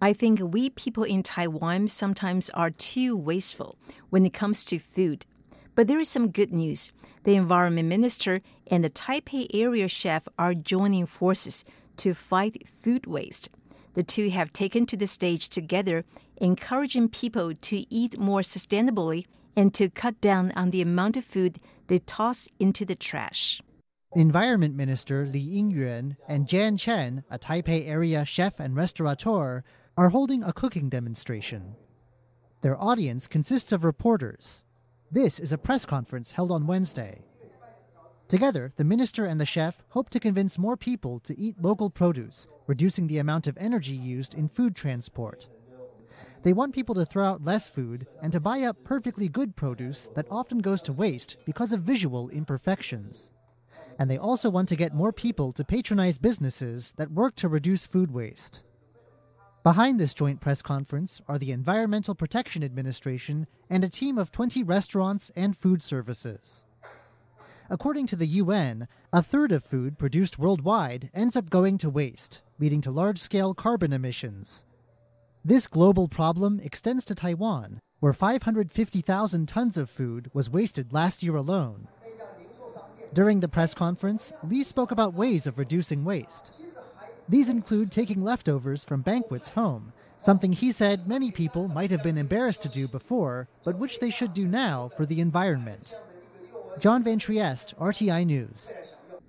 [0.00, 3.76] I think we people in Taiwan sometimes are too wasteful
[4.10, 5.26] when it comes to food.
[5.74, 6.92] But there is some good news.
[7.24, 11.64] The environment minister and the Taipei area chef are joining forces
[11.96, 13.48] to fight food waste.
[13.94, 16.04] The two have taken to the stage together,
[16.36, 19.26] encouraging people to eat more sustainably
[19.56, 23.62] and to cut down on the amount of food they toss into the trash.
[24.16, 29.62] Environment Minister Li Yingyuan and Jan Chen, a Taipei area chef and restaurateur,
[29.96, 31.74] are holding a cooking demonstration.
[32.62, 34.64] Their audience consists of reporters.
[35.10, 37.24] This is a press conference held on Wednesday.
[38.34, 42.48] Together, the minister and the chef hope to convince more people to eat local produce,
[42.66, 45.48] reducing the amount of energy used in food transport.
[46.42, 50.10] They want people to throw out less food and to buy up perfectly good produce
[50.16, 53.30] that often goes to waste because of visual imperfections.
[54.00, 57.86] And they also want to get more people to patronize businesses that work to reduce
[57.86, 58.64] food waste.
[59.62, 64.64] Behind this joint press conference are the Environmental Protection Administration and a team of 20
[64.64, 66.64] restaurants and food services.
[67.70, 72.42] According to the UN, a third of food produced worldwide ends up going to waste,
[72.58, 74.66] leading to large scale carbon emissions.
[75.42, 81.36] This global problem extends to Taiwan, where 550,000 tons of food was wasted last year
[81.36, 81.88] alone.
[83.14, 86.78] During the press conference, Lee spoke about ways of reducing waste.
[87.28, 92.18] These include taking leftovers from banquets home, something he said many people might have been
[92.18, 95.94] embarrassed to do before, but which they should do now for the environment.
[96.80, 98.72] John Van Trieste, RTI News.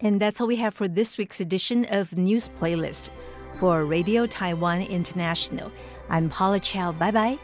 [0.02, 3.10] And that's all we have for this week's edition of News Playlist.
[3.54, 5.72] For Radio Taiwan International,
[6.10, 6.92] I'm Paula Chow.
[6.92, 7.40] Bye bye.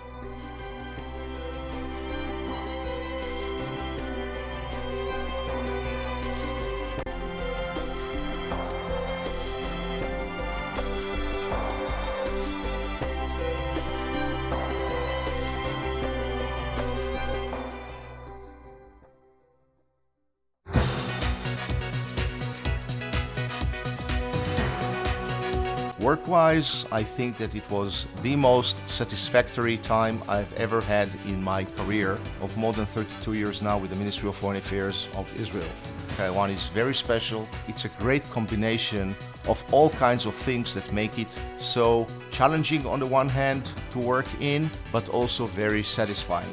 [26.02, 31.64] Work-wise, I think that it was the most satisfactory time I've ever had in my
[31.64, 35.70] career of more than 32 years now with the Ministry of Foreign Affairs of Israel.
[36.18, 37.48] Taiwan is very special.
[37.68, 39.16] It's a great combination
[39.48, 44.00] of all kinds of things that make it so challenging on the one hand to
[44.00, 46.50] work in, but also very satisfying.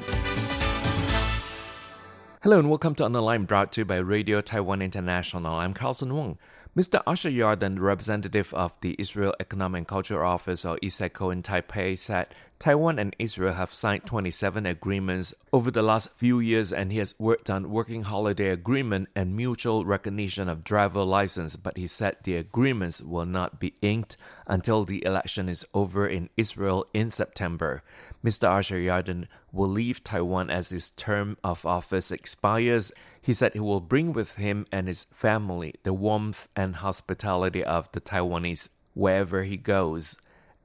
[2.43, 5.55] Hello and welcome to On the Line brought to you by Radio Taiwan International.
[5.55, 6.37] I'm Carlson Wong.
[6.79, 7.03] Mr.
[7.09, 12.29] Asher Yarden, representative of the Israel Economic and Cultural Office or ISECO in Taipei, said
[12.61, 17.17] Taiwan and Israel have signed 27 agreements over the last few years and he has
[17.19, 22.37] worked on working holiday agreement and mutual recognition of driver license, but he said the
[22.37, 27.83] agreements will not be inked until the election is over in Israel in September.
[28.25, 28.47] Mr.
[28.47, 33.81] Asher Yarden will leave Taiwan as his term of office expires he said he will
[33.81, 39.57] bring with him and his family the warmth and hospitality of the Taiwanese wherever he
[39.57, 40.19] goes.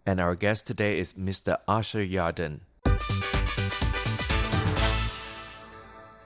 [0.05, 1.57] And our guest today is Mr.
[1.67, 2.61] Asher Yarden.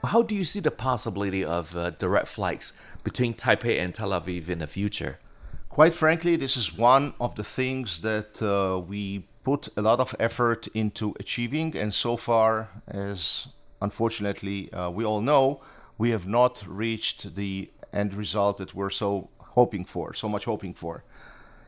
[0.04, 2.72] How do you see the possibility of uh, direct flights
[3.04, 5.20] between Taipei and Tel Aviv in the future?
[5.70, 10.16] Quite frankly, this is one of the things that uh, we put a lot of
[10.20, 13.48] effort into achieving, and so far, as
[13.82, 15.62] unfortunately uh, we all know,
[15.98, 20.74] we have not reached the end result that we're so hoping for, so much hoping
[20.74, 21.04] for.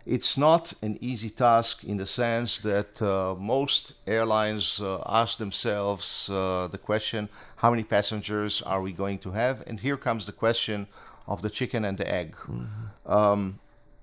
[0.05, 6.29] it's not an easy task in the sense that uh, most airlines uh, ask themselves
[6.29, 9.63] uh, the question how many passengers are we going to have?
[9.67, 10.87] And here comes the question
[11.27, 12.35] of the chicken and the egg.
[12.35, 13.11] Mm-hmm.
[13.11, 13.59] Um,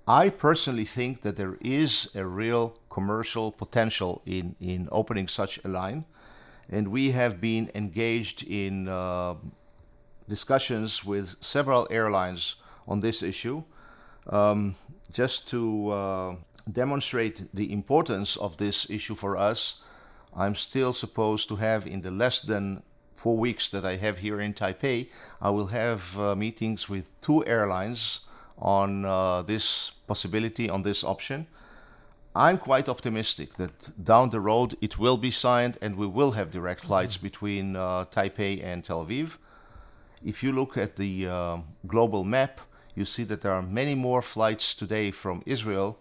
[0.06, 5.68] I personally think that there is a real commercial potential in, in opening such a
[5.68, 6.04] line.
[6.68, 9.34] And we have been engaged in uh,
[10.28, 12.56] discussions with several airlines
[12.86, 13.62] on this issue.
[14.28, 14.76] Um,
[15.12, 16.36] just to uh,
[16.70, 19.80] demonstrate the importance of this issue for us,
[20.34, 22.82] I'm still supposed to have in the less than
[23.16, 25.08] four weeks that I have here in Taipei,
[25.40, 28.20] I will have uh, meetings with two airlines
[28.58, 31.46] on uh, this possibility, on this option.
[32.34, 36.50] I'm quite optimistic that down the road it will be signed and we will have
[36.50, 39.38] direct flights between uh, Taipei and Tel Aviv.
[40.24, 42.60] If you look at the uh, global map,
[42.94, 45.98] you see that there are many more flights today from Israel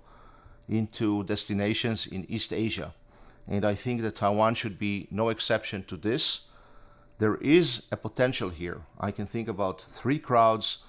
[0.68, 2.93] into destinations in East Asia.
[3.47, 6.41] And I think that Taiwan should be no exception to this.
[7.18, 8.82] There is a potential here.
[8.99, 10.80] I can think about three crowds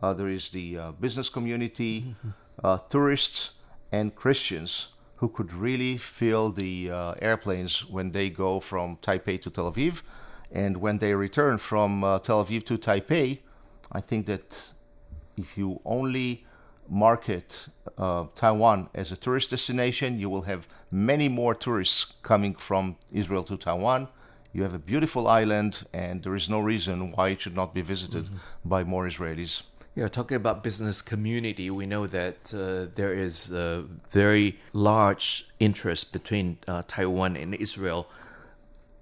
[0.00, 2.14] uh, there is the uh, business community,
[2.62, 3.52] uh, tourists,
[3.90, 9.50] and Christians who could really fill the uh, airplanes when they go from Taipei to
[9.50, 10.02] Tel Aviv.
[10.52, 13.38] And when they return from uh, Tel Aviv to Taipei,
[13.90, 14.72] I think that
[15.36, 16.44] if you only
[16.88, 22.96] market uh, Taiwan as a tourist destination, you will have many more tourists coming from
[23.12, 24.08] Israel to Taiwan.
[24.52, 27.80] You have a beautiful island, and there is no reason why it should not be
[27.80, 28.68] visited mm-hmm.
[28.68, 29.62] by more Israelis.
[29.94, 36.12] Yeah, talking about business community, we know that uh, there is a very large interest
[36.12, 38.08] between uh, Taiwan and Israel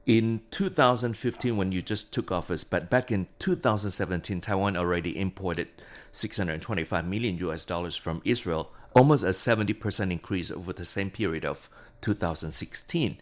[0.06, 5.68] in 2015 when you just took office, but back in 2017, Taiwan already imported
[6.12, 11.68] 625 million US dollars from Israel, almost a 70% increase over the same period of
[12.00, 13.18] 2016.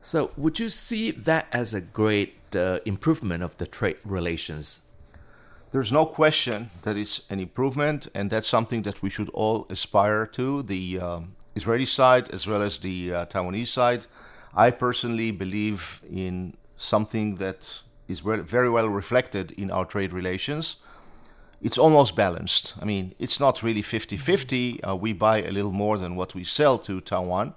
[0.00, 4.82] So, would you see that as a great uh, improvement of the trade relations?
[5.72, 10.26] There's no question that it's an improvement, and that's something that we should all aspire
[10.26, 14.06] to the um, Israeli side as well as the uh, Taiwanese side.
[14.56, 20.76] I personally believe in something that is very well reflected in our trade relations.
[21.60, 22.74] It's almost balanced.
[22.80, 24.84] I mean, it's not really 50 50.
[24.84, 27.54] Uh, we buy a little more than what we sell to Taiwan.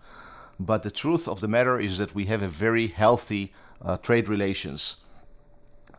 [0.60, 4.28] But the truth of the matter is that we have a very healthy uh, trade
[4.28, 4.96] relations.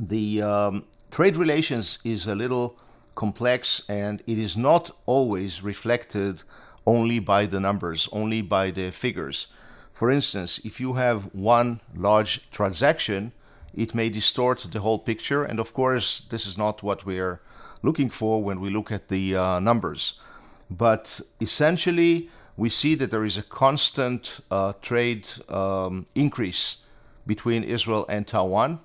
[0.00, 2.78] The um, trade relations is a little
[3.14, 6.42] complex and it is not always reflected
[6.86, 9.48] only by the numbers, only by the figures.
[9.98, 13.32] For instance, if you have one large transaction,
[13.74, 15.42] it may distort the whole picture.
[15.42, 17.40] And of course, this is not what we're
[17.82, 20.20] looking for when we look at the uh, numbers.
[20.70, 26.76] But essentially, we see that there is a constant uh, trade um, increase
[27.26, 28.78] between Israel and Taiwan.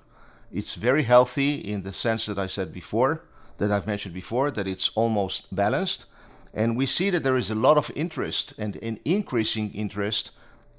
[0.52, 3.22] It's very healthy in the sense that I said before,
[3.58, 6.06] that I've mentioned before, that it's almost balanced.
[6.52, 10.32] And we see that there is a lot of interest and an increasing interest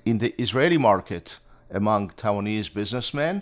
[0.06, 1.39] in the Israeli market
[1.72, 3.41] among Taiwanese businessmen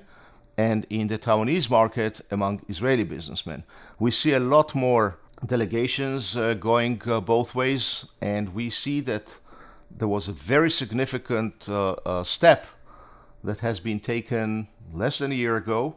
[0.58, 3.64] and in the Taiwanese market among Israeli businessmen.
[4.00, 9.40] We see a lot more delegations uh, going uh, both ways, and we see that
[9.92, 12.66] there was a very significant uh, uh step
[13.44, 15.96] that has been taken less than a year ago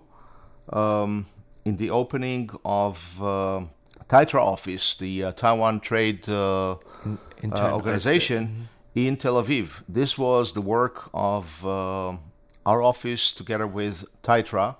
[0.73, 1.27] um,
[1.64, 3.61] in the opening of uh,
[4.09, 8.69] TAITRA office, the uh, Taiwan Trade in, in Organization.
[8.97, 9.82] In Tel Aviv.
[9.86, 12.16] This was the work of uh,
[12.64, 14.76] our office together with TAITRA,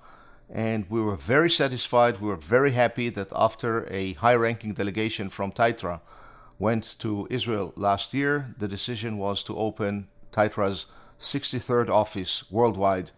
[0.49, 2.19] and we were very satisfied.
[2.19, 6.01] We were very happy that after a high ranking delegation from TAITRA
[6.57, 10.87] went to Israel last year, the decision was to open TAITRA's
[11.19, 13.11] 63rd office worldwide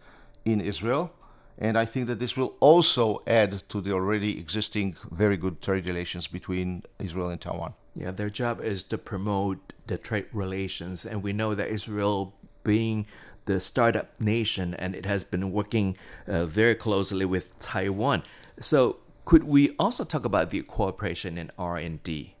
[0.44, 1.14] in Israel.
[1.56, 5.86] And I think that this will also add to the already existing very good trade
[5.86, 7.72] relations between Israel and Taiwan.
[7.94, 13.06] Yeah, their job is to promote the trade relations, and we know that Israel, being
[13.46, 15.96] the startup nation, and it has been working
[16.28, 18.22] uh, very closely with Taiwan.
[18.60, 22.34] So, could we also talk about the cooperation in R and D?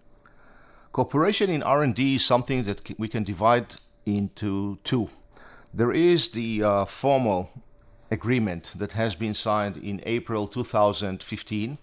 [0.92, 3.76] Cooperation in R and D is something that we can divide
[4.06, 5.10] into two.
[5.72, 7.50] There is the uh, formal
[8.10, 11.78] agreement that has been signed in April 2015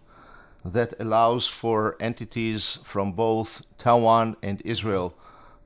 [0.74, 5.14] that allows for entities from both Taiwan and Israel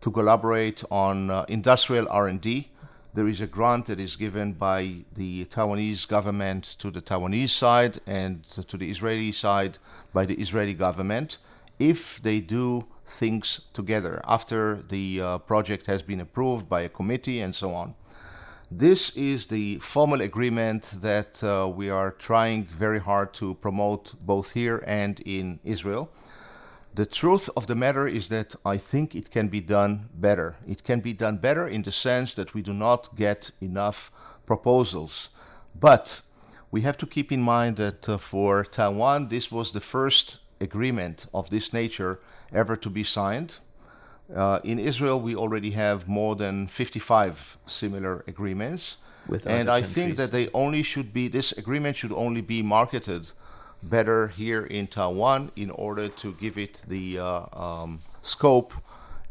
[0.02, 2.70] to collaborate on uh, industrial R&D.
[3.14, 8.00] There is a grant that is given by the Taiwanese government to the Taiwanese side
[8.08, 9.78] and to the Israeli side
[10.14, 11.38] by the Israeli government.
[11.82, 17.42] if they do things together after the uh, project has been approved by a committee
[17.42, 17.96] and so on.
[18.74, 24.54] This is the formal agreement that uh, we are trying very hard to promote both
[24.54, 26.10] here and in Israel.
[26.96, 30.56] The truth of the matter is that I think it can be done better.
[30.66, 34.10] It can be done better in the sense that we do not get enough
[34.46, 35.32] proposals.
[35.78, 36.22] But
[36.72, 41.26] we have to keep in mind that uh, for Taiwan, this was the first agreement
[41.34, 42.22] of this nature
[42.54, 43.58] ever to be signed.
[44.36, 48.98] Uh, in Israel, we already have more than 55 similar agreements.
[49.28, 53.32] With and I think that they only should be, this agreement should only be marketed
[53.84, 58.74] better here in Taiwan in order to give it the uh, um, scope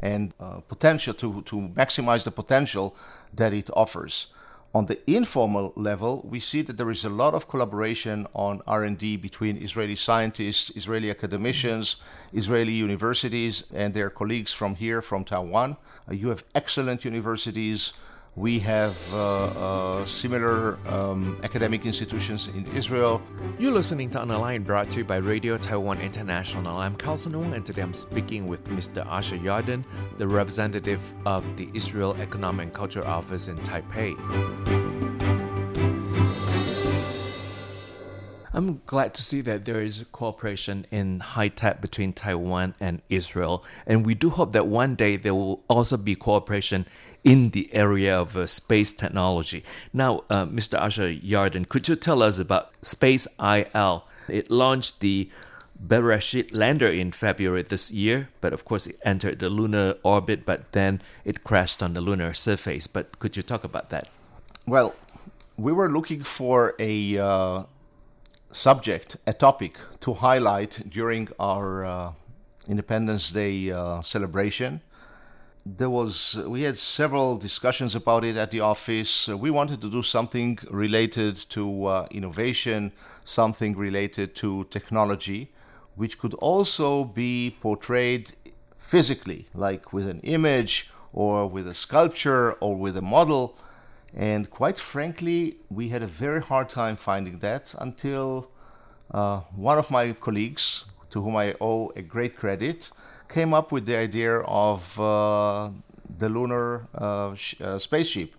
[0.01, 2.97] and uh, potential to, to maximize the potential
[3.35, 4.29] that it offers.
[4.73, 9.17] On the informal level, we see that there is a lot of collaboration on R&D
[9.17, 11.97] between Israeli scientists, Israeli academicians,
[12.33, 15.77] Israeli universities, and their colleagues from here, from Taiwan.
[16.09, 17.93] Uh, you have excellent universities.
[18.37, 23.21] We have uh, uh, similar um, academic institutions in Israel.
[23.59, 26.77] You're listening to On the brought to you by Radio Taiwan International.
[26.77, 29.05] I'm Carlson Wong, and today I'm speaking with Mr.
[29.07, 29.85] Asher Yarden,
[30.19, 35.10] the representative of the Israel Economic and Cultural Office in Taipei.
[38.61, 43.65] I'm glad to see that there is cooperation in high tech between Taiwan and Israel,
[43.87, 46.85] and we do hope that one day there will also be cooperation
[47.25, 49.65] in the area of uh, space technology.
[49.95, 50.79] Now, uh, Mr.
[50.79, 54.05] Asher Yarden, could you tell us about Space IL?
[54.29, 55.31] It launched the
[55.83, 60.73] Bereshit lander in February this year, but of course it entered the lunar orbit, but
[60.73, 62.87] then it crashed on the lunar surface.
[62.87, 64.09] But could you talk about that?
[64.67, 64.95] Well,
[65.57, 67.63] we were looking for a uh,
[68.51, 72.13] subject, a topic to highlight during our uh,
[72.69, 74.81] Independence Day uh, celebration.
[75.65, 79.29] There was we had several discussions about it at the office.
[79.29, 82.93] Uh, we wanted to do something related to uh, innovation,
[83.25, 85.53] something related to technology,
[85.97, 88.33] which could also be portrayed
[88.79, 93.57] physically, like with an image or with a sculpture or with a model.
[94.15, 98.51] And quite frankly, we had a very hard time finding that until
[99.13, 102.91] uh, one of my colleagues, to whom I owe a great credit,
[103.29, 105.71] came up with the idea of uh,
[106.19, 108.35] the lunar uh, sh- uh, spaceship.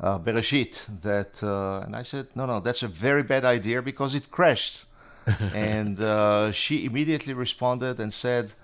[0.00, 4.14] Uh, Bereshit, that, uh, and I said, no, no, that's a very bad idea because
[4.14, 4.86] it crashed.
[5.54, 8.54] and uh, she immediately responded and said,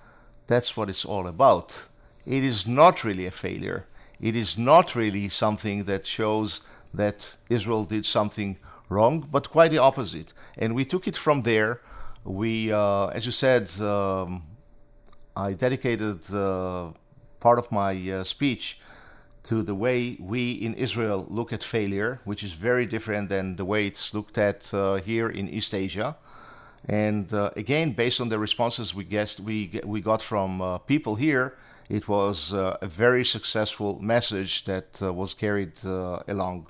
[0.47, 1.85] that's what it's all about.
[2.25, 3.85] It is not really a failure.
[4.19, 6.61] It is not really something that shows
[6.93, 8.57] that Israel did something
[8.89, 10.33] wrong, but quite the opposite.
[10.57, 11.81] And we took it from there.
[12.23, 14.43] We, uh, as you said, um,
[15.35, 16.91] I dedicated uh,
[17.39, 18.79] part of my uh, speech
[19.43, 23.63] to the way we in Israel look at failure, which is very different than the
[23.63, 26.17] way it's looked at uh, here in East Asia.
[26.89, 31.15] And uh, again, based on the responses we guessed we we got from uh, people
[31.15, 31.57] here,
[31.89, 36.67] it was uh, a very successful message that uh, was carried uh, along.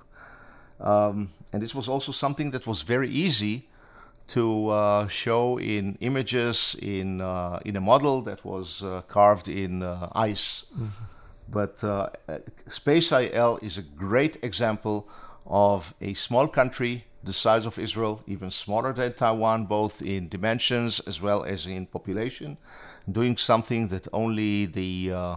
[0.80, 3.68] Um, and this was also something that was very easy
[4.28, 9.82] to uh, show in images in uh, in a model that was uh, carved in
[9.82, 10.66] uh, ice.
[11.50, 15.08] But uh, uh, Space IL is a great example
[15.46, 21.00] of a small country the size of Israel, even smaller than Taiwan, both in dimensions
[21.02, 22.58] as well as in population,
[23.12, 25.36] doing something that only the uh,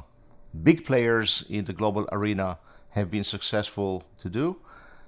[0.62, 2.58] big players in the global arena
[2.90, 4.56] have been successful to do.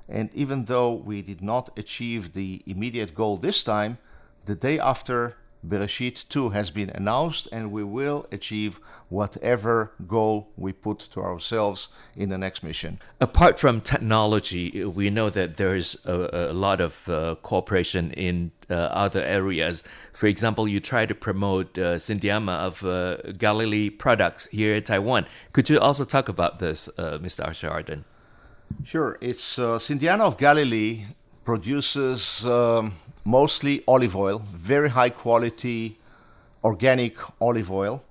[0.09, 3.99] And even though we did not achieve the immediate goal this time,
[4.45, 5.37] the day after
[5.67, 11.89] Bereshit 2 has been announced, and we will achieve whatever goal we put to ourselves
[12.17, 12.99] in the next mission.
[13.21, 18.51] Apart from technology, we know that there is a, a lot of uh, cooperation in
[18.71, 19.85] uh, other areas.
[20.13, 25.27] For example, you try to promote uh, Sindyanna of uh, Galilee products here in Taiwan.
[25.53, 27.47] Could you also talk about this, uh, Mr.
[27.47, 28.05] Asher Yarden?
[28.85, 29.19] Sure.
[29.21, 31.05] It's uh, Sindyanna of Galilee
[31.45, 32.95] produces um,
[33.25, 35.99] mostly olive oil, very high quality
[36.65, 38.03] organic olive oil.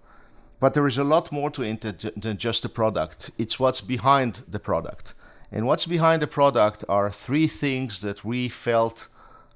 [0.60, 3.32] But there is a lot more to it than- just the product.
[3.38, 5.14] It's what's behind the product.
[5.52, 9.08] And what's behind the product are three things that we felt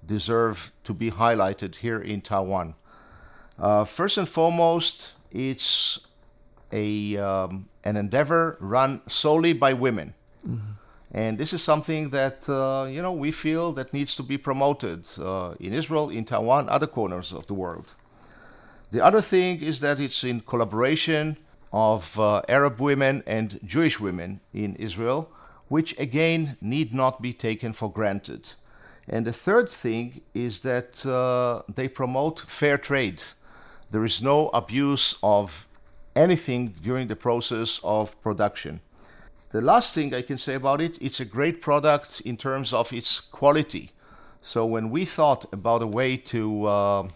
[0.05, 2.75] deserve to be highlighted here in Taiwan.
[3.57, 5.99] Uh, first and foremost, it's
[6.71, 10.13] a um, an endeavor run solely by women.
[11.16, 15.07] And this is something that uh, you know we feel that needs to be promoted
[15.18, 17.95] uh, in Israel, in Taiwan, other corners of the world.
[18.91, 21.38] The other thing is that it's in collaboration
[21.72, 25.32] of uh, Arab women and Jewish women in Israel,
[25.70, 28.51] which again need not be taken for granted.
[29.07, 33.24] And the third thing is that uh, they promote fair trade.
[33.89, 35.66] There is no abuse of
[36.13, 38.82] anything during the process of production.
[39.51, 42.91] The last thing I can say about it, it's a great product in terms of
[42.91, 43.91] its quality.
[44.41, 47.07] So when we thought about a way to uh,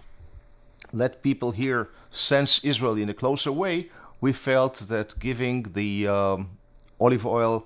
[0.93, 3.89] let people here sense Israel in a closer way,
[4.21, 6.57] we felt that giving the um,
[6.99, 7.65] olive oil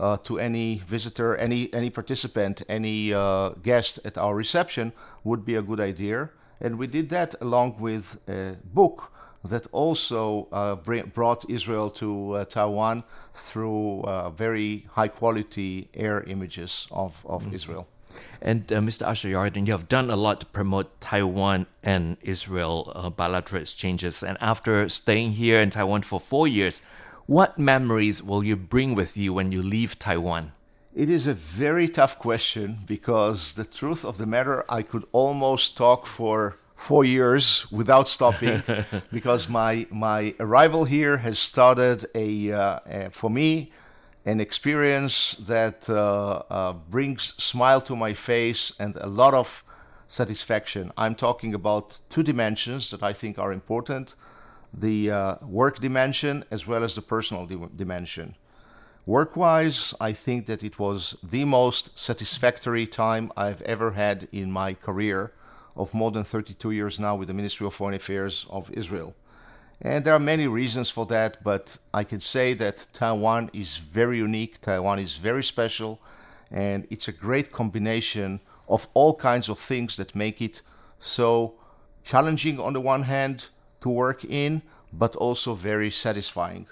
[0.00, 4.92] uh, to any visitor, any any participant, any uh, guest at our reception
[5.22, 6.30] would be a good idea.
[6.60, 9.12] And we did that along with a book
[9.44, 16.86] that also uh, brought Israel to uh, Taiwan through uh, very high quality air images
[16.90, 17.54] of, of mm-hmm.
[17.54, 17.86] Israel.
[18.40, 19.06] And uh, Mr.
[19.06, 24.22] Asher Yarden, you have done a lot to promote Taiwan and Israel uh, bilateral exchanges.
[24.22, 26.82] And after staying here in Taiwan for four years,
[27.26, 30.52] what memories will you bring with you when you leave Taiwan?
[30.94, 35.76] It is a very tough question because the truth of the matter, I could almost
[35.76, 38.62] talk for four years without stopping
[39.12, 43.70] because my my arrival here has started a, uh, a for me
[44.26, 49.62] an experience that uh, uh, brings smile to my face and a lot of
[50.06, 50.90] satisfaction.
[50.96, 54.16] I'm talking about two dimensions that I think are important:
[54.72, 58.34] the uh, work dimension as well as the personal di- dimension.
[59.06, 64.72] Work-wise, I think that it was the most satisfactory time I've ever had in my
[64.72, 65.32] career
[65.76, 69.14] of more than 32 years now with the Ministry of Foreign Affairs of Israel.
[69.80, 74.18] And there are many reasons for that, but I can say that Taiwan is very
[74.18, 76.00] unique, Taiwan is very special,
[76.50, 80.62] and it's a great combination of all kinds of things that make it
[80.98, 81.54] so
[82.02, 83.48] challenging on the one hand
[83.80, 84.62] to work in,
[84.92, 86.66] but also very satisfying.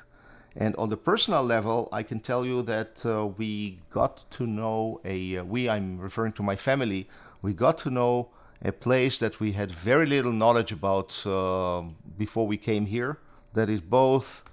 [0.56, 5.00] And on the personal level, I can tell you that uh, we got to know
[5.04, 7.08] a, uh, we, I'm referring to my family,
[7.40, 8.28] we got to know
[8.64, 11.82] a place that we had very little knowledge about uh,
[12.16, 13.18] before we came here.
[13.54, 14.44] That is both,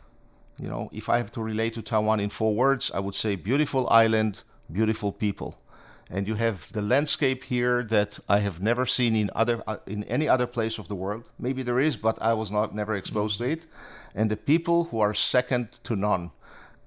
[0.62, 3.36] you know, if I have to relate to Taiwan in four words, I would say
[3.36, 5.58] beautiful island, beautiful people.
[6.12, 10.04] And you have the landscape here that I have never seen in other uh, in
[10.06, 11.30] any other place of the world.
[11.38, 13.46] Maybe there is, but I was not never exposed mm-hmm.
[13.46, 13.68] to it.
[14.16, 16.32] And the people who are second to none,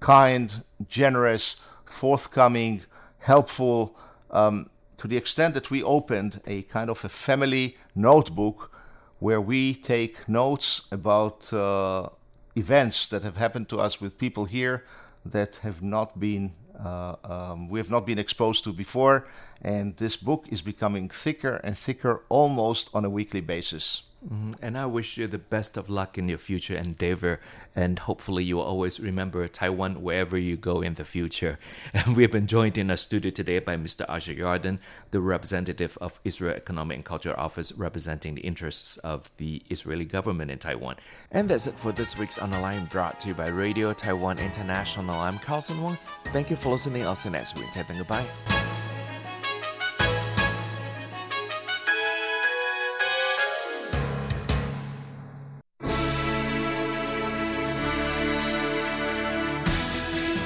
[0.00, 2.82] kind, generous, forthcoming,
[3.18, 3.96] helpful.
[4.32, 4.70] Um,
[5.02, 8.70] to the extent that we opened a kind of a family notebook
[9.18, 12.08] where we take notes about uh,
[12.54, 14.84] events that have happened to us with people here
[15.26, 19.26] that have not been uh, um, we have not been exposed to before.
[19.60, 24.52] And this book is becoming thicker and thicker almost on a weekly basis Mm-hmm.
[24.62, 27.40] And I wish you the best of luck in your future endeavor.
[27.74, 31.58] And hopefully, you will always remember Taiwan wherever you go in the future.
[31.94, 34.04] And we have been joined in our studio today by Mr.
[34.08, 34.78] Asher Yarden,
[35.10, 40.50] the representative of Israel Economic and Cultural Office, representing the interests of the Israeli government
[40.50, 40.96] in Taiwan.
[41.30, 44.38] And that's it for this week's On the Line, brought to you by Radio Taiwan
[44.38, 45.14] International.
[45.14, 45.98] I'm Carlson Wong.
[46.26, 47.02] Thank you for listening.
[47.02, 47.68] I'll see you next week.
[47.72, 48.81] thank Goodbye.